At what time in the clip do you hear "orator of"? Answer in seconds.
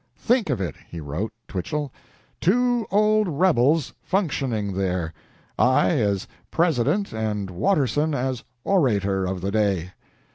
8.63-9.41